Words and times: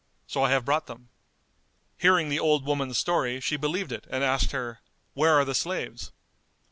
So 0.25 0.41
I 0.41 0.49
have 0.49 0.65
brought 0.65 0.87
them." 0.87 1.09
Hearing 1.99 2.29
the 2.29 2.39
old 2.39 2.65
woman's 2.65 2.97
story 2.97 3.39
she 3.39 3.55
believed 3.55 3.91
it 3.91 4.07
and 4.09 4.23
asked 4.23 4.49
her, 4.51 4.79
"Where 5.13 5.35
are 5.35 5.45
the 5.45 5.53
slaves?" 5.53 6.11